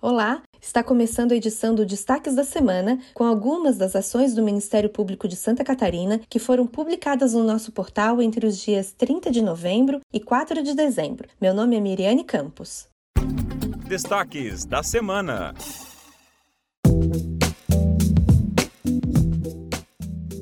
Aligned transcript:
Olá, 0.00 0.42
está 0.62 0.80
começando 0.80 1.32
a 1.32 1.34
edição 1.34 1.74
do 1.74 1.84
Destaques 1.84 2.36
da 2.36 2.44
Semana 2.44 3.00
com 3.12 3.24
algumas 3.24 3.76
das 3.76 3.96
ações 3.96 4.32
do 4.32 4.44
Ministério 4.44 4.88
Público 4.88 5.26
de 5.26 5.34
Santa 5.34 5.64
Catarina 5.64 6.20
que 6.30 6.38
foram 6.38 6.68
publicadas 6.68 7.34
no 7.34 7.42
nosso 7.42 7.72
portal 7.72 8.22
entre 8.22 8.46
os 8.46 8.56
dias 8.58 8.92
30 8.92 9.28
de 9.32 9.42
novembro 9.42 9.98
e 10.12 10.20
4 10.20 10.62
de 10.62 10.72
dezembro. 10.72 11.28
Meu 11.40 11.52
nome 11.52 11.74
é 11.74 11.80
Miriane 11.80 12.22
Campos. 12.22 12.86
Destaques 13.88 14.64
da 14.64 14.84
Semana. 14.84 15.52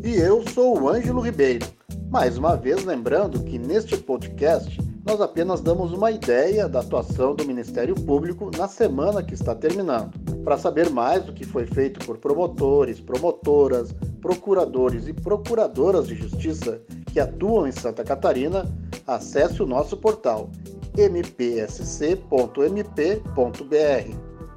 E 0.05 0.17
eu 0.17 0.47
sou 0.51 0.83
o 0.83 0.89
Ângelo 0.91 1.23
Ribeiro. 1.23 1.67
Mais 2.11 2.37
uma 2.37 2.59
vez 2.59 2.85
lembrando 2.85 3.43
que 3.43 3.59
neste 3.59 3.97
podcast 3.97 4.79
nós 5.07 5.21
apenas 5.21 5.61
damos 5.61 5.93
uma 5.93 6.11
ideia 6.11 6.69
da 6.69 6.81
atuação 6.81 7.33
do 7.33 7.47
Ministério 7.47 7.95
Público 7.95 8.51
na 8.57 8.67
semana 8.67 9.23
que 9.23 9.35
está 9.35 9.55
terminando. 9.55 10.19
Para 10.43 10.59
saber 10.59 10.91
mais 10.91 11.23
do 11.23 11.33
que 11.33 11.47
foi 11.47 11.65
feito 11.65 12.05
por 12.05 12.19
promotores, 12.19 13.01
promotoras, 13.01 13.95
procuradores 14.21 15.07
e 15.07 15.13
procuradoras 15.13 16.09
de 16.09 16.17
justiça 16.17 16.83
que 17.13 17.21
atuam 17.21 17.69
em 17.69 17.73
Santa 17.73 18.03
Catarina, 18.03 18.67
acesse 19.07 19.63
o 19.63 19.67
nosso 19.67 19.97
portal 19.97 20.51
mpsc.mp.br. 20.97 22.27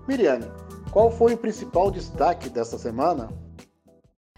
Miriane, 0.07 0.45
qual 0.91 1.11
foi 1.11 1.35
o 1.35 1.37
principal 1.37 1.91
destaque 1.91 2.49
desta 2.49 2.79
semana? 2.79 3.29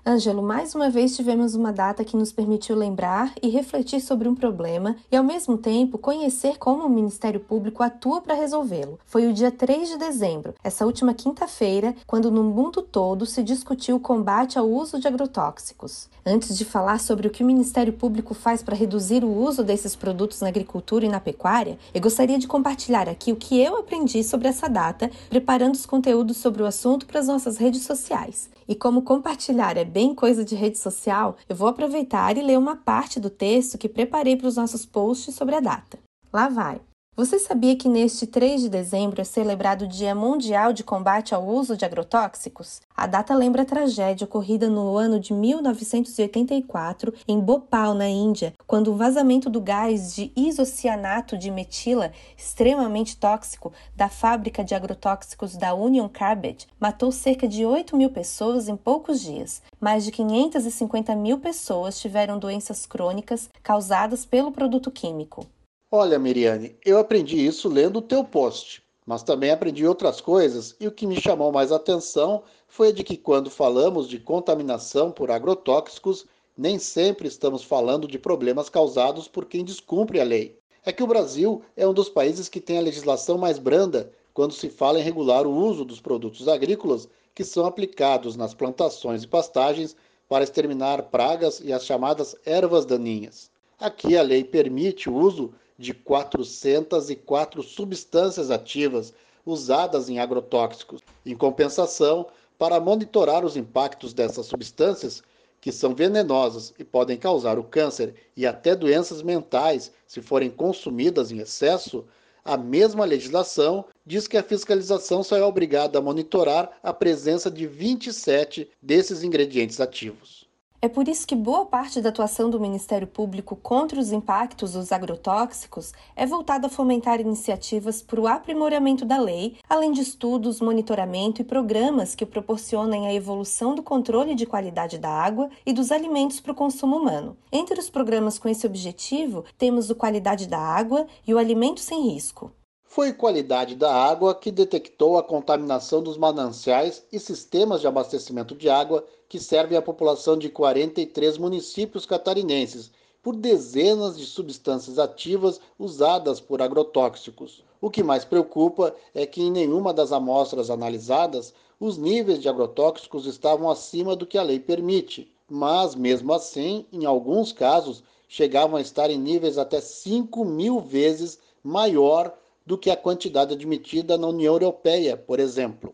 Ângelo, 0.04 0.42
mais 0.42 0.74
uma 0.74 0.90
vez 0.90 1.16
tivemos 1.16 1.54
uma 1.54 1.72
data 1.72 2.04
que 2.04 2.18
nos 2.18 2.32
permitiu 2.32 2.76
lembrar 2.76 3.32
e 3.40 3.50
refletir 3.50 4.02
sobre 4.02 4.28
um 4.28 4.34
problema 4.34 4.96
e, 5.12 5.16
ao 5.16 5.24
mesmo 5.24 5.60
tempo, 5.60 5.96
conhecer 5.96 6.58
como 6.58 6.88
o 6.88 6.90
Ministério 6.90 7.40
Público 7.40 7.84
atua 7.84 8.20
para 8.20 8.34
resolvê-lo. 8.34 9.00
Foi 9.06 9.28
o 9.28 9.34
dia 9.34 9.52
3 9.52 9.90
de 9.90 9.98
dezembro, 9.98 10.56
essa 10.64 10.88
última 10.88 11.14
quinta-feira, 11.14 11.96
quando 12.08 12.32
no 12.32 12.44
mundo 12.44 12.82
todo 12.82 13.28
se 13.28 13.44
discutiu 13.44 13.98
o 13.98 14.00
combate 14.00 14.58
ao 14.58 14.68
uso 14.68 15.00
de 15.00 15.08
agrotóxicos. 15.08 16.10
Antes 16.26 16.58
de 16.58 16.66
falar 16.66 17.00
sobre 17.00 17.28
o 17.28 17.32
que 17.32 17.44
o 17.44 17.48
Ministério 17.48 17.94
Público 17.94 18.34
faz 18.34 18.64
para 18.64 18.76
reduzir 18.76 19.24
o 19.24 19.32
uso 19.32 19.64
desses 19.64 19.96
produtos 19.96 20.42
na 20.42 20.48
agricultura 20.48 21.06
e 21.06 21.10
na 21.10 21.20
pecuária, 21.20 21.78
eu 21.94 22.02
gostaria 22.02 22.40
de 22.40 22.48
compartilhar 22.48 23.08
aqui 23.08 23.32
o 23.32 23.36
que 23.36 23.62
eu 23.62 23.78
aprendi 23.78 24.24
sobre 24.24 24.48
essa 24.48 24.68
data, 24.68 25.12
preparando 25.30 25.76
os 25.76 25.86
conteúdos 25.86 26.38
sobre 26.38 26.64
o 26.64 26.66
assunto 26.66 27.06
para 27.06 27.20
as 27.20 27.28
nossas 27.28 27.58
redes 27.58 27.84
sociais. 27.84 28.50
E 28.68 28.76
como 28.76 29.02
compartilhar 29.02 29.78
é 29.78 29.84
bem 29.92 30.16
coisa 30.16 30.46
de 30.46 30.56
rede 30.56 30.78
social, 30.78 31.36
eu 31.50 31.56
vou 31.56 31.68
aproveitar 31.68 32.38
e 32.38 32.42
ler 32.42 32.58
uma 32.58 32.78
parte 32.78 33.20
do 33.20 33.30
texto 33.30 33.78
que 33.78 33.90
preparei 33.90 34.38
para 34.38 34.48
os 34.48 34.56
nossos 34.56 34.86
posts 34.86 35.36
sobre 35.36 35.56
a 35.56 35.60
data. 35.60 36.00
Lá 36.32 36.48
vai! 36.48 36.80
Você 37.22 37.38
sabia 37.38 37.76
que 37.76 37.88
neste 37.88 38.26
3 38.26 38.62
de 38.62 38.70
dezembro 38.70 39.22
é 39.22 39.24
celebrado 39.24 39.86
o 39.86 39.88
Dia 39.88 40.16
Mundial 40.16 40.74
de 40.74 40.84
Combate 40.84 41.36
ao 41.36 41.46
Uso 41.46 41.78
de 41.78 41.86
Agrotóxicos? 41.86 42.82
A 42.98 43.06
data 43.06 43.36
lembra 43.36 43.62
a 43.62 43.66
tragédia 43.66 44.26
ocorrida 44.26 44.68
no 44.68 44.98
ano 44.98 45.20
de 45.20 45.32
1984 45.32 47.14
em 47.28 47.40
Bhopal, 47.40 47.94
na 47.94 48.10
Índia, 48.10 48.56
quando 48.66 48.92
o 48.92 48.96
vazamento 48.96 49.52
do 49.52 49.62
gás 49.62 50.16
de 50.16 50.32
isocianato 50.36 51.38
de 51.38 51.52
metila, 51.52 52.12
extremamente 52.36 53.16
tóxico, 53.16 53.72
da 53.96 54.10
fábrica 54.10 54.64
de 54.64 54.74
agrotóxicos 54.74 55.56
da 55.56 55.76
Union 55.76 56.10
Carbide, 56.10 56.66
matou 56.80 57.12
cerca 57.12 57.48
de 57.48 57.64
8 57.64 57.96
mil 57.96 58.10
pessoas 58.10 58.68
em 58.68 58.76
poucos 58.76 59.22
dias. 59.22 59.62
Mais 59.80 60.04
de 60.04 60.10
550 60.10 61.16
mil 61.16 61.38
pessoas 61.38 62.02
tiveram 62.02 62.40
doenças 62.40 62.88
crônicas 62.88 63.48
causadas 63.62 64.26
pelo 64.26 64.52
produto 64.52 64.90
químico. 64.90 65.46
Olha, 65.94 66.18
Miriane, 66.18 66.78
eu 66.86 66.98
aprendi 66.98 67.46
isso 67.46 67.68
lendo 67.68 67.98
o 67.98 68.02
teu 68.02 68.24
post, 68.24 68.82
mas 69.06 69.24
também 69.24 69.52
aprendi 69.52 69.86
outras 69.86 70.22
coisas 70.22 70.74
e 70.80 70.88
o 70.88 70.92
que 70.92 71.06
me 71.06 71.20
chamou 71.20 71.52
mais 71.52 71.70
atenção 71.70 72.44
foi 72.66 72.94
de 72.94 73.04
que 73.04 73.18
quando 73.18 73.50
falamos 73.50 74.08
de 74.08 74.18
contaminação 74.18 75.12
por 75.12 75.30
agrotóxicos, 75.30 76.26
nem 76.58 76.80
sempre 76.80 77.28
estamos 77.28 77.62
falando 77.62 78.08
de 78.08 78.18
problemas 78.18 78.70
causados 78.70 79.28
por 79.28 79.44
quem 79.44 79.66
descumpre 79.66 80.22
a 80.22 80.24
lei. 80.24 80.58
É 80.86 80.94
que 80.94 81.04
o 81.04 81.08
Brasil 81.08 81.62
é 81.76 81.86
um 81.86 81.94
dos 81.94 82.08
países 82.08 82.48
que 82.48 82.62
tem 82.62 82.78
a 82.78 82.82
legislação 82.82 83.38
mais 83.38 83.60
branda 83.60 84.14
quando 84.34 84.54
se 84.54 84.70
fala 84.70 84.98
em 84.98 85.04
regular 85.04 85.46
o 85.46 85.54
uso 85.54 85.84
dos 85.84 86.00
produtos 86.00 86.48
agrícolas 86.48 87.10
que 87.36 87.44
são 87.44 87.66
aplicados 87.66 88.38
nas 88.38 88.54
plantações 88.54 89.24
e 89.24 89.28
pastagens 89.28 89.98
para 90.30 90.46
exterminar 90.46 91.10
pragas 91.10 91.60
e 91.62 91.74
as 91.74 91.86
chamadas 91.86 92.34
ervas 92.46 92.86
daninhas. 92.86 93.52
Aqui 93.78 94.16
a 94.16 94.22
lei 94.22 94.46
permite 94.46 95.10
o 95.10 95.16
uso 95.16 95.54
de 95.78 95.94
404 95.94 97.64
substâncias 97.64 98.52
ativas 98.52 99.14
usadas 99.46 100.10
em 100.10 100.20
agrotóxicos. 100.20 101.02
Em 101.26 101.36
compensação, 101.36 102.28
para 102.58 102.80
monitorar 102.80 103.44
os 103.44 103.58
impactos 103.58 104.14
dessas 104.14 104.46
substâncias, 104.46 105.24
que 105.60 105.72
são 105.72 105.94
venenosas 105.94 106.74
e 106.78 106.84
podem 106.84 107.18
causar 107.18 107.60
o 107.60 107.64
câncer 107.64 108.16
e 108.36 108.48
até 108.48 108.76
doenças 108.76 109.22
mentais 109.22 109.92
se 110.08 110.22
forem 110.22 110.50
consumidas 110.50 111.32
em 111.32 111.40
excesso, 111.40 112.06
a 112.44 112.58
mesma 112.58 113.06
legislação 113.06 113.86
diz 114.04 114.28
que 114.28 114.38
a 114.38 114.44
fiscalização 114.44 115.24
só 115.24 115.38
é 115.38 115.44
obrigada 115.44 116.00
a 116.00 116.02
monitorar 116.02 116.72
a 116.82 116.92
presença 116.92 117.52
de 117.52 117.68
27 117.68 118.68
desses 118.82 119.24
ingredientes 119.24 119.80
ativos. 119.80 120.50
É 120.84 120.90
por 120.90 121.08
isso 121.08 121.28
que 121.28 121.36
boa 121.36 121.64
parte 121.64 122.02
da 122.02 122.10
atuação 122.10 122.50
do 122.50 122.60
Ministério 122.60 123.06
Público 123.06 123.56
contra 123.56 124.00
os 124.00 124.12
impactos 124.12 124.74
dos 124.74 124.92
agrotóxicos 124.92 125.94
é 126.16 126.26
voltada 126.26 126.66
a 126.66 126.70
fomentar 126.72 127.22
iniciativas 127.22 128.02
para 128.02 128.20
o 128.20 128.26
aprimoramento 128.26 129.06
da 129.06 129.20
lei, 129.20 129.58
além 129.70 129.92
de 129.92 130.02
estudos, 130.02 130.60
monitoramento 130.60 131.40
e 131.40 131.46
programas 131.46 132.16
que 132.16 132.26
proporcionem 132.26 133.06
a 133.06 133.14
evolução 133.14 133.76
do 133.76 133.84
controle 133.84 134.34
de 134.34 134.48
qualidade 134.48 134.98
da 134.98 135.12
água 135.12 135.52
e 135.64 135.72
dos 135.72 135.92
alimentos 135.92 136.40
para 136.40 136.52
o 136.52 136.56
consumo 136.56 136.98
humano. 136.98 137.38
Entre 137.52 137.80
os 137.80 137.88
programas 137.88 138.40
com 138.40 138.50
esse 138.50 138.66
objetivo, 138.66 139.46
temos 139.60 139.92
o 139.92 139.96
Qualidade 139.96 140.48
da 140.48 140.58
Água 140.58 141.06
e 141.28 141.32
o 141.32 141.38
Alimento 141.38 141.80
Sem 141.80 142.10
Risco. 142.10 142.52
Foi 142.84 143.14
qualidade 143.14 143.76
da 143.76 143.94
água 143.94 144.36
que 144.36 144.52
detectou 144.52 145.18
a 145.18 145.24
contaminação 145.24 146.02
dos 146.04 146.18
mananciais 146.18 147.06
e 147.10 147.20
sistemas 147.20 147.80
de 147.80 147.88
abastecimento 147.88 148.54
de 148.54 148.70
água 148.70 149.06
que 149.32 149.40
servem 149.40 149.78
à 149.78 149.82
população 149.82 150.38
de 150.38 150.50
43 150.50 151.38
municípios 151.38 152.06
catarinenses 152.06 152.92
por 153.24 153.34
dezenas 153.34 154.18
de 154.18 154.26
substâncias 154.26 155.00
ativas 155.00 155.62
usadas 155.80 156.42
por 156.42 156.62
agrotóxicos. 156.62 157.64
O 157.80 157.90
que 157.90 158.04
mais 158.04 158.26
preocupa 158.26 158.94
é 159.16 159.26
que 159.26 159.42
em 159.42 159.50
nenhuma 159.50 159.94
das 159.94 160.12
amostras 160.12 160.70
analisadas 160.70 161.54
os 161.80 161.98
níveis 161.98 162.42
de 162.42 162.50
agrotóxicos 162.50 163.26
estavam 163.26 163.70
acima 163.70 164.18
do 164.18 164.28
que 164.28 164.38
a 164.38 164.44
lei 164.44 164.60
permite, 164.60 165.32
mas 165.50 165.96
mesmo 165.96 166.34
assim, 166.34 166.86
em 166.92 167.06
alguns 167.06 167.54
casos, 167.54 168.04
chegavam 168.28 168.76
a 168.76 168.82
estar 168.82 169.10
em 169.10 169.18
níveis 169.18 169.58
até 169.58 169.80
5 169.80 170.44
mil 170.44 170.82
vezes 170.82 171.40
maior 171.64 172.38
do 172.66 172.78
que 172.78 172.90
a 172.90 172.98
quantidade 172.98 173.54
admitida 173.54 174.18
na 174.18 174.28
União 174.28 174.56
Europeia, 174.56 175.16
por 175.16 175.40
exemplo. 175.40 175.94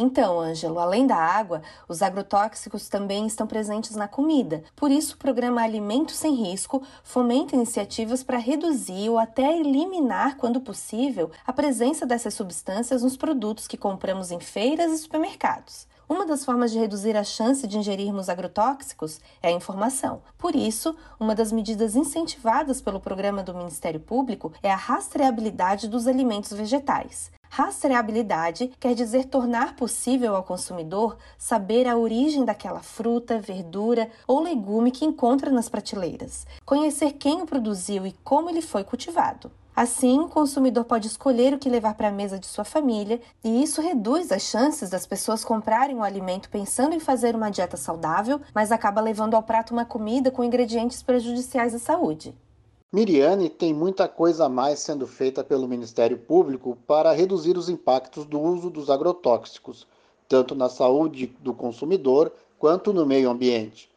Então, 0.00 0.38
Ângelo, 0.38 0.78
além 0.78 1.08
da 1.08 1.16
água, 1.16 1.60
os 1.88 2.02
agrotóxicos 2.02 2.88
também 2.88 3.26
estão 3.26 3.48
presentes 3.48 3.96
na 3.96 4.06
comida. 4.06 4.62
Por 4.76 4.92
isso, 4.92 5.16
o 5.16 5.18
programa 5.18 5.60
Alimento 5.60 6.12
Sem 6.12 6.36
Risco 6.36 6.80
fomenta 7.02 7.56
iniciativas 7.56 8.22
para 8.22 8.38
reduzir 8.38 9.08
ou 9.10 9.18
até 9.18 9.58
eliminar, 9.58 10.36
quando 10.36 10.60
possível, 10.60 11.32
a 11.44 11.52
presença 11.52 12.06
dessas 12.06 12.34
substâncias 12.34 13.02
nos 13.02 13.16
produtos 13.16 13.66
que 13.66 13.76
compramos 13.76 14.30
em 14.30 14.38
feiras 14.38 14.92
e 14.92 14.98
supermercados. 14.98 15.88
Uma 16.08 16.24
das 16.24 16.42
formas 16.42 16.72
de 16.72 16.78
reduzir 16.78 17.14
a 17.18 17.22
chance 17.22 17.66
de 17.66 17.76
ingerirmos 17.76 18.30
agrotóxicos 18.30 19.20
é 19.42 19.48
a 19.48 19.52
informação. 19.52 20.22
Por 20.38 20.56
isso, 20.56 20.96
uma 21.20 21.34
das 21.34 21.52
medidas 21.52 21.94
incentivadas 21.94 22.80
pelo 22.80 22.98
programa 22.98 23.42
do 23.42 23.52
Ministério 23.52 24.00
Público 24.00 24.50
é 24.62 24.70
a 24.70 24.76
rastreabilidade 24.76 25.86
dos 25.86 26.06
alimentos 26.06 26.50
vegetais. 26.50 27.30
Rastreabilidade 27.50 28.72
quer 28.80 28.94
dizer 28.94 29.26
tornar 29.26 29.76
possível 29.76 30.34
ao 30.34 30.42
consumidor 30.42 31.18
saber 31.36 31.86
a 31.86 31.98
origem 31.98 32.42
daquela 32.42 32.80
fruta, 32.80 33.38
verdura 33.38 34.10
ou 34.26 34.40
legume 34.40 34.90
que 34.90 35.04
encontra 35.04 35.50
nas 35.50 35.68
prateleiras, 35.68 36.46
conhecer 36.64 37.12
quem 37.12 37.42
o 37.42 37.46
produziu 37.46 38.06
e 38.06 38.12
como 38.24 38.48
ele 38.48 38.62
foi 38.62 38.82
cultivado. 38.82 39.50
Assim, 39.80 40.18
o 40.18 40.28
consumidor 40.28 40.84
pode 40.86 41.06
escolher 41.06 41.54
o 41.54 41.58
que 41.58 41.70
levar 41.70 41.94
para 41.94 42.08
a 42.08 42.10
mesa 42.10 42.36
de 42.36 42.46
sua 42.46 42.64
família, 42.64 43.20
e 43.44 43.62
isso 43.62 43.80
reduz 43.80 44.32
as 44.32 44.42
chances 44.42 44.90
das 44.90 45.06
pessoas 45.06 45.44
comprarem 45.44 45.94
o 45.94 46.02
alimento 46.02 46.50
pensando 46.50 46.96
em 46.96 46.98
fazer 46.98 47.36
uma 47.36 47.48
dieta 47.48 47.76
saudável, 47.76 48.40
mas 48.52 48.72
acaba 48.72 49.00
levando 49.00 49.34
ao 49.34 49.42
prato 49.44 49.72
uma 49.72 49.84
comida 49.84 50.32
com 50.32 50.42
ingredientes 50.42 51.00
prejudiciais 51.00 51.76
à 51.76 51.78
saúde. 51.78 52.34
Miriane 52.92 53.48
tem 53.48 53.72
muita 53.72 54.08
coisa 54.08 54.46
a 54.46 54.48
mais 54.48 54.80
sendo 54.80 55.06
feita 55.06 55.44
pelo 55.44 55.68
Ministério 55.68 56.18
Público 56.18 56.76
para 56.84 57.12
reduzir 57.12 57.56
os 57.56 57.68
impactos 57.68 58.26
do 58.26 58.40
uso 58.40 58.70
dos 58.70 58.90
agrotóxicos, 58.90 59.86
tanto 60.28 60.56
na 60.56 60.68
saúde 60.68 61.28
do 61.38 61.54
consumidor 61.54 62.32
quanto 62.58 62.92
no 62.92 63.06
meio 63.06 63.30
ambiente. 63.30 63.88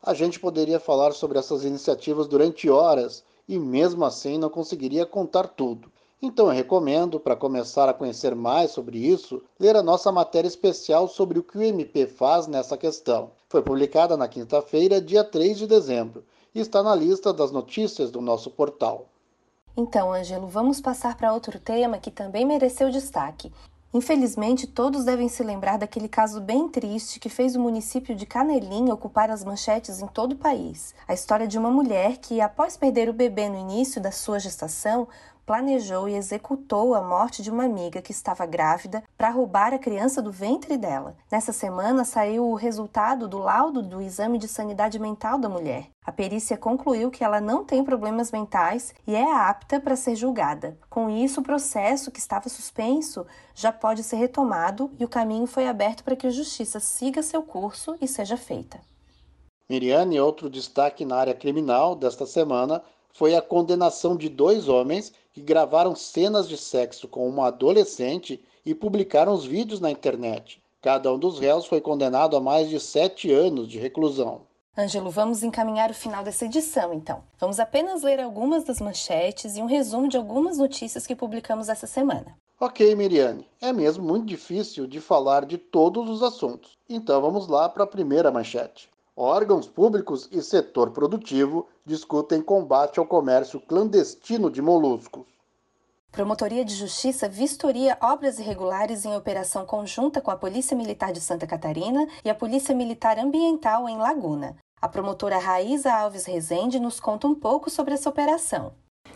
A 0.00 0.14
gente 0.14 0.38
poderia 0.38 0.78
falar 0.78 1.10
sobre 1.10 1.40
essas 1.40 1.64
iniciativas 1.64 2.28
durante 2.28 2.70
horas 2.70 3.24
e 3.48 3.58
mesmo 3.58 4.04
assim 4.04 4.38
não 4.38 4.48
conseguiria 4.48 5.06
contar 5.06 5.48
tudo. 5.48 5.90
Então 6.20 6.46
eu 6.46 6.52
recomendo, 6.52 7.20
para 7.20 7.36
começar 7.36 7.88
a 7.88 7.92
conhecer 7.92 8.34
mais 8.34 8.70
sobre 8.70 8.98
isso, 8.98 9.42
ler 9.60 9.76
a 9.76 9.82
nossa 9.82 10.10
matéria 10.10 10.48
especial 10.48 11.06
sobre 11.06 11.38
o 11.38 11.42
que 11.42 11.58
o 11.58 11.62
MP 11.62 12.06
faz 12.06 12.46
nessa 12.46 12.78
questão. 12.78 13.30
Foi 13.48 13.62
publicada 13.62 14.16
na 14.16 14.26
quinta-feira, 14.26 15.00
dia 15.00 15.22
3 15.22 15.58
de 15.58 15.66
dezembro, 15.66 16.24
e 16.54 16.60
está 16.60 16.82
na 16.82 16.94
lista 16.94 17.32
das 17.32 17.50
notícias 17.50 18.10
do 18.10 18.22
nosso 18.22 18.50
portal. 18.50 19.06
Então, 19.76 20.12
Ângelo, 20.12 20.46
vamos 20.46 20.80
passar 20.80 21.16
para 21.16 21.34
outro 21.34 21.58
tema 21.58 21.98
que 21.98 22.10
também 22.10 22.46
mereceu 22.46 22.90
destaque. 22.90 23.52
Infelizmente, 23.94 24.66
todos 24.66 25.04
devem 25.04 25.28
se 25.28 25.40
lembrar 25.44 25.78
daquele 25.78 26.08
caso 26.08 26.40
bem 26.40 26.68
triste 26.68 27.20
que 27.20 27.28
fez 27.28 27.54
o 27.54 27.60
município 27.60 28.16
de 28.16 28.26
Canelim 28.26 28.90
ocupar 28.90 29.30
as 29.30 29.44
manchetes 29.44 30.02
em 30.02 30.08
todo 30.08 30.32
o 30.32 30.36
país. 30.36 30.92
A 31.06 31.14
história 31.14 31.46
de 31.46 31.56
uma 31.56 31.70
mulher 31.70 32.18
que, 32.18 32.40
após 32.40 32.76
perder 32.76 33.08
o 33.08 33.12
bebê 33.12 33.48
no 33.48 33.56
início 33.56 34.02
da 34.02 34.10
sua 34.10 34.40
gestação, 34.40 35.06
planejou 35.46 36.08
e 36.08 36.14
executou 36.14 36.94
a 36.94 37.02
morte 37.02 37.42
de 37.42 37.50
uma 37.50 37.64
amiga 37.64 38.00
que 38.00 38.12
estava 38.12 38.46
grávida 38.46 39.02
para 39.16 39.30
roubar 39.30 39.74
a 39.74 39.78
criança 39.78 40.22
do 40.22 40.32
ventre 40.32 40.76
dela. 40.76 41.16
Nessa 41.30 41.52
semana 41.52 42.04
saiu 42.04 42.48
o 42.48 42.54
resultado 42.54 43.28
do 43.28 43.38
laudo 43.38 43.82
do 43.82 44.00
exame 44.00 44.38
de 44.38 44.48
sanidade 44.48 44.98
mental 44.98 45.38
da 45.38 45.48
mulher. 45.48 45.88
A 46.04 46.12
perícia 46.12 46.56
concluiu 46.56 47.10
que 47.10 47.24
ela 47.24 47.40
não 47.40 47.64
tem 47.64 47.82
problemas 47.82 48.30
mentais 48.30 48.94
e 49.06 49.14
é 49.14 49.32
apta 49.32 49.80
para 49.80 49.96
ser 49.96 50.14
julgada. 50.16 50.78
Com 50.90 51.08
isso, 51.08 51.40
o 51.40 51.44
processo 51.44 52.10
que 52.10 52.18
estava 52.18 52.48
suspenso 52.48 53.26
já 53.54 53.72
pode 53.72 54.02
ser 54.02 54.16
retomado 54.16 54.90
e 54.98 55.04
o 55.04 55.08
caminho 55.08 55.46
foi 55.46 55.66
aberto 55.66 56.04
para 56.04 56.16
que 56.16 56.26
a 56.26 56.30
justiça 56.30 56.78
siga 56.78 57.22
seu 57.22 57.42
curso 57.42 57.96
e 58.00 58.06
seja 58.06 58.36
feita. 58.36 58.80
Miriane, 59.68 60.20
outro 60.20 60.50
destaque 60.50 61.06
na 61.06 61.16
área 61.16 61.34
criminal 61.34 61.96
desta 61.96 62.26
semana 62.26 62.82
foi 63.14 63.34
a 63.36 63.40
condenação 63.40 64.16
de 64.16 64.28
dois 64.28 64.68
homens 64.68 65.12
que 65.32 65.40
gravaram 65.40 65.94
cenas 65.94 66.48
de 66.48 66.58
sexo 66.58 67.08
com 67.08 67.26
uma 67.28 67.46
adolescente 67.46 68.42
e 68.66 68.74
publicaram 68.74 69.32
os 69.32 69.44
vídeos 69.44 69.80
na 69.80 69.90
internet. 69.90 70.60
Cada 70.82 71.12
um 71.12 71.18
dos 71.18 71.38
réus 71.38 71.64
foi 71.64 71.80
condenado 71.80 72.36
a 72.36 72.40
mais 72.40 72.68
de 72.68 72.78
sete 72.78 73.32
anos 73.32 73.68
de 73.68 73.78
reclusão. 73.78 74.42
Ângelo, 74.76 75.08
vamos 75.08 75.44
encaminhar 75.44 75.90
o 75.90 75.94
final 75.94 76.24
dessa 76.24 76.44
edição, 76.44 76.92
então. 76.92 77.22
Vamos 77.38 77.60
apenas 77.60 78.02
ler 78.02 78.20
algumas 78.20 78.64
das 78.64 78.80
manchetes 78.80 79.56
e 79.56 79.62
um 79.62 79.66
resumo 79.66 80.08
de 80.08 80.16
algumas 80.16 80.58
notícias 80.58 81.06
que 81.06 81.14
publicamos 81.14 81.68
essa 81.68 81.86
semana. 81.86 82.36
Ok, 82.58 82.94
Miriane, 82.96 83.46
é 83.60 83.72
mesmo 83.72 84.04
muito 84.04 84.26
difícil 84.26 84.88
de 84.88 85.00
falar 85.00 85.44
de 85.44 85.56
todos 85.56 86.10
os 86.10 86.22
assuntos. 86.22 86.76
Então 86.88 87.20
vamos 87.20 87.46
lá 87.46 87.68
para 87.68 87.84
a 87.84 87.86
primeira 87.86 88.32
manchete. 88.32 88.90
Órgãos 89.16 89.68
públicos 89.68 90.28
e 90.32 90.42
setor 90.42 90.90
produtivo 90.90 91.68
discutem 91.86 92.42
combate 92.42 92.98
ao 92.98 93.06
comércio 93.06 93.60
clandestino 93.60 94.50
de 94.50 94.60
moluscos. 94.60 95.24
Promotoria 96.10 96.64
de 96.64 96.74
Justiça 96.74 97.28
vistoria 97.28 97.96
obras 98.00 98.40
irregulares 98.40 99.04
em 99.04 99.14
operação 99.14 99.64
conjunta 99.64 100.20
com 100.20 100.32
a 100.32 100.36
Polícia 100.36 100.76
Militar 100.76 101.12
de 101.12 101.20
Santa 101.20 101.46
Catarina 101.46 102.08
e 102.24 102.30
a 102.30 102.34
Polícia 102.34 102.74
Militar 102.74 103.16
Ambiental 103.16 103.88
em 103.88 103.98
Laguna. 103.98 104.56
A 104.82 104.88
promotora 104.88 105.38
Raíza 105.38 105.92
Alves 105.92 106.24
Rezende 106.24 106.80
nos 106.80 106.98
conta 106.98 107.28
um 107.28 107.36
pouco 107.36 107.70
sobre 107.70 107.94
essa 107.94 108.10
operação. 108.10 108.72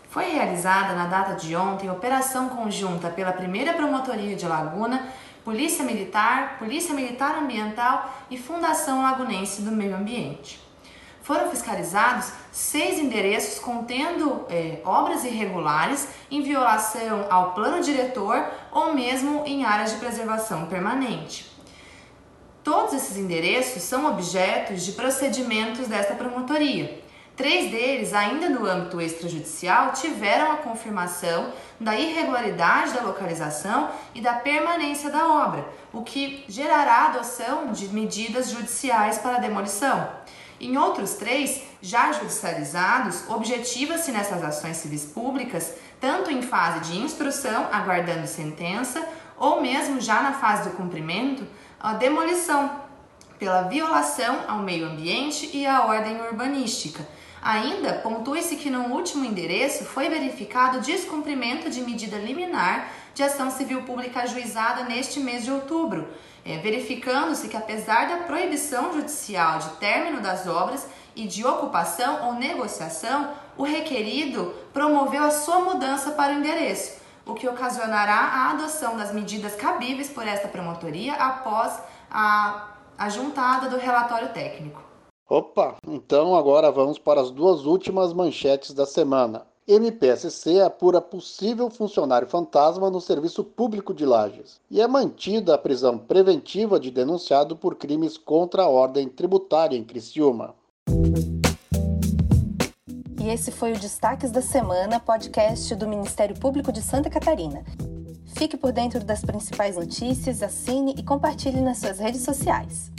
Foi 0.09 0.31
realizada 0.31 0.95
na 0.95 1.06
data 1.06 1.35
de 1.35 1.55
ontem 1.56 1.91
operação 1.91 2.49
conjunta 2.49 3.11
pela 3.11 3.33
primeira 3.33 3.75
Promotoria 3.75 4.37
de 4.37 4.47
Laguna 4.47 5.09
Polícia 5.49 5.83
Militar, 5.83 6.59
Polícia 6.59 6.93
Militar 6.93 7.39
Ambiental 7.39 8.15
e 8.31 8.37
Fundação 8.37 9.00
Lagunense 9.00 9.62
do 9.62 9.71
Meio 9.71 9.97
Ambiente. 9.97 10.61
Foram 11.23 11.49
fiscalizados 11.49 12.31
seis 12.53 12.99
endereços 12.99 13.59
contendo 13.59 14.45
é, 14.50 14.83
obras 14.85 15.25
irregulares 15.25 16.06
em 16.31 16.43
violação 16.43 17.29
ao 17.31 17.53
plano 17.53 17.83
diretor 17.83 18.47
ou 18.71 18.93
mesmo 18.93 19.43
em 19.47 19.65
áreas 19.65 19.93
de 19.93 19.97
preservação 19.97 20.67
permanente. 20.67 21.50
Todos 22.62 22.93
esses 22.93 23.17
endereços 23.17 23.83
são 23.85 24.05
objetos 24.05 24.85
de 24.85 24.93
procedimentos 24.93 25.89
desta 25.89 26.12
promotoria 26.12 27.08
Três 27.38 27.70
deles, 27.70 28.12
ainda 28.12 28.49
no 28.49 28.67
âmbito 28.67 29.00
extrajudicial, 29.00 29.93
tiveram 29.93 30.50
a 30.50 30.56
confirmação 30.56 31.52
da 31.79 31.96
irregularidade 31.96 32.94
da 32.94 33.02
localização 33.02 33.90
e 34.12 34.20
da 34.20 34.32
permanência 34.32 35.08
da 35.08 35.25
obra, 35.25 35.64
o 35.93 36.02
que 36.02 36.44
gerará 36.49 36.94
a 36.94 37.06
adoção 37.11 37.70
de 37.70 37.87
medidas 37.90 38.50
judiciais 38.50 39.19
para 39.19 39.38
demolição. 39.38 40.08
Em 40.61 40.76
outros 40.76 41.14
três, 41.14 41.62
já 41.81 42.11
judicializados, 42.11 43.31
objetiva-se 43.31 44.11
nessas 44.11 44.43
ações 44.43 44.79
civis 44.79 45.05
públicas, 45.05 45.75
tanto 46.00 46.32
em 46.32 46.43
fase 46.43 46.90
de 46.90 46.99
instrução, 46.99 47.69
aguardando 47.70 48.26
sentença, 48.26 49.00
ou 49.37 49.62
mesmo 49.62 50.00
já 50.00 50.20
na 50.23 50.32
fase 50.32 50.69
do 50.69 50.76
cumprimento, 50.76 51.46
a 51.79 51.93
demolição 51.93 52.69
pela 53.38 53.62
violação 53.62 54.40
ao 54.49 54.58
meio 54.58 54.88
ambiente 54.88 55.49
e 55.56 55.64
à 55.64 55.85
ordem 55.85 56.20
urbanística 56.20 57.06
Ainda 57.40 57.94
pontue-se 57.94 58.56
que 58.56 58.70
no 58.70 58.93
último 58.94 59.25
endereço 59.25 59.85
foi 59.85 60.08
verificado 60.08 60.81
descumprimento 60.81 61.70
de 61.70 61.81
medida 61.81 62.17
liminar 62.17 62.90
de 63.14 63.23
ação 63.23 63.50
civil 63.50 63.82
pública 63.82 64.23
ajuizada 64.23 64.85
neste 64.85 65.20
mês 65.20 65.44
de 65.44 65.52
outubro, 65.52 66.08
é, 66.44 66.58
verificando-se 66.58 67.49
que 67.49 67.56
apesar 67.56 68.08
da 68.08 68.17
proibição 68.19 68.93
judicial 68.93 69.58
de 69.58 69.69
término 69.76 70.20
das 70.20 70.46
obras 70.46 70.87
e 71.14 71.26
de 71.26 71.44
ocupação 71.44 72.26
ou 72.26 72.35
negociação, 72.35 73.32
o 73.56 73.64
requerido 73.64 74.55
promoveu 74.73 75.25
a 75.25 75.31
sua 75.31 75.61
mudança 75.61 76.12
para 76.12 76.32
o 76.32 76.38
endereço, 76.38 76.99
o 77.26 77.35
que 77.35 77.49
ocasionará 77.49 78.14
a 78.14 78.50
adoção 78.52 78.96
das 78.96 79.12
medidas 79.12 79.55
cabíveis 79.56 80.08
por 80.08 80.26
esta 80.26 80.49
promotoria 80.49 81.14
após 81.14 81.79
a, 82.11 82.69
a 82.96 83.08
juntada 83.08 83.69
do 83.69 83.76
relatório 83.76 84.29
técnico. 84.29 84.88
Opa, 85.31 85.77
então 85.87 86.35
agora 86.35 86.73
vamos 86.73 86.99
para 86.99 87.21
as 87.21 87.31
duas 87.31 87.67
últimas 87.67 88.15
manchetes 88.15 88.73
da 88.73 88.87
semana. 88.87 89.47
MPSC 89.67 90.63
apura 90.63 91.03
possível 91.03 91.69
funcionário 91.69 92.27
fantasma 92.27 92.89
no 92.89 92.99
Serviço 92.99 93.45
Público 93.45 93.93
de 93.93 94.07
Lages 94.07 94.59
e 94.71 94.81
é 94.81 94.87
mantida 94.87 95.55
a 95.55 95.59
prisão 95.59 95.99
preventiva 95.99 96.81
de 96.81 96.91
denunciado 96.91 97.55
por 97.55 97.75
crimes 97.75 98.17
contra 98.17 98.63
a 98.63 98.69
ordem 98.69 99.07
tributária 99.07 99.77
em 99.77 99.85
Criciúma. 99.85 100.55
E 103.21 103.29
esse 103.29 103.53
foi 103.53 103.73
o 103.73 103.79
Destaques 103.79 104.31
da 104.31 104.41
Semana, 104.41 104.99
podcast 104.99 105.75
do 105.75 105.87
Ministério 105.87 106.41
Público 106.41 106.73
de 106.73 106.81
Santa 106.81 107.11
Catarina. 107.11 107.63
Fique 108.35 108.57
por 108.57 108.73
dentro 108.73 109.05
das 109.05 109.21
principais 109.21 109.77
notícias, 109.77 110.43
assine 110.43 110.95
e 110.97 111.03
compartilhe 111.03 111.61
nas 111.61 111.77
suas 111.77 111.99
redes 111.99 112.23
sociais. 112.23 112.91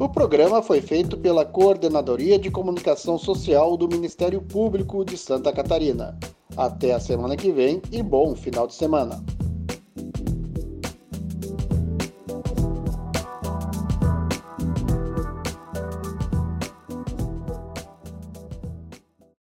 O 0.00 0.08
programa 0.08 0.62
foi 0.62 0.80
feito 0.80 1.14
pela 1.18 1.44
Coordenadoria 1.44 2.38
de 2.38 2.50
Comunicação 2.50 3.18
Social 3.18 3.76
do 3.76 3.86
Ministério 3.86 4.40
Público 4.40 5.04
de 5.04 5.14
Santa 5.14 5.52
Catarina. 5.52 6.18
Até 6.56 6.94
a 6.94 6.98
semana 6.98 7.36
que 7.36 7.52
vem 7.52 7.82
e 7.92 8.02
bom 8.02 8.34
final 8.34 8.66
de 8.66 8.72
semana. 8.72 9.22